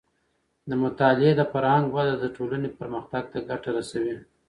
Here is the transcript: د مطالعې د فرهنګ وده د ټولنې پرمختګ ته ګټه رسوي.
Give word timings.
د 0.69 0.71
مطالعې 0.83 1.31
د 1.37 1.41
فرهنګ 1.51 1.85
وده 1.95 2.15
د 2.19 2.25
ټولنې 2.35 2.69
پرمختګ 2.79 3.23
ته 3.33 3.39
ګټه 3.49 3.69
رسوي. 3.77 4.17